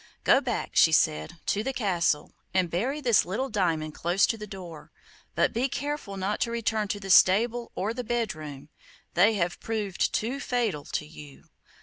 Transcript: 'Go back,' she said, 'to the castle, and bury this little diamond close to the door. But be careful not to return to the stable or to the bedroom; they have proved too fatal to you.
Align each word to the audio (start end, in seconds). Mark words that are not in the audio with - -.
'Go 0.23 0.41
back,' 0.41 0.71
she 0.75 0.91
said, 0.91 1.37
'to 1.45 1.63
the 1.63 1.73
castle, 1.73 2.31
and 2.55 2.71
bury 2.71 3.01
this 3.01 3.23
little 3.23 3.49
diamond 3.49 3.93
close 3.93 4.25
to 4.25 4.35
the 4.35 4.47
door. 4.47 4.91
But 5.35 5.53
be 5.53 5.69
careful 5.69 6.17
not 6.17 6.39
to 6.39 6.49
return 6.49 6.87
to 6.87 6.99
the 6.99 7.11
stable 7.11 7.71
or 7.75 7.89
to 7.89 7.93
the 7.97 8.03
bedroom; 8.03 8.69
they 9.13 9.35
have 9.35 9.59
proved 9.59 10.11
too 10.11 10.39
fatal 10.39 10.85
to 10.85 11.05
you. 11.05 11.49